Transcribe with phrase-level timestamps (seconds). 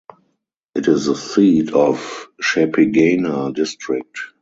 [0.73, 4.17] It is the seat of Chepigana District.